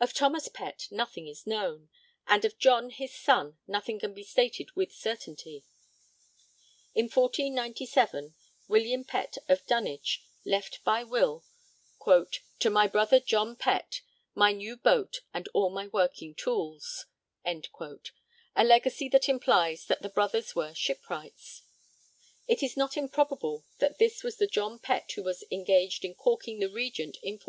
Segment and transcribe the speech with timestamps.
[0.00, 1.88] Of Thomas Pett nothing is known;
[2.26, 5.64] and of John his son nothing can be stated with certainty.
[6.94, 8.34] In 1497
[8.68, 11.42] William Pette of Dunwich left by will
[12.04, 14.02] 'to my brother John Pette,
[14.34, 17.06] my new boat and all my working tools';
[17.42, 17.58] a
[18.62, 21.62] legacy that implies that the brothers were shipwrights.
[22.46, 26.58] It is not improbable that this was the John Pett who was engaged in caulking
[26.60, 27.44] the Regent in 1499.